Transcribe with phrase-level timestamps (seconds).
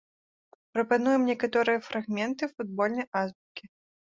[0.77, 3.65] Прапануем некаторыя фрагменты футбольнай азбукі.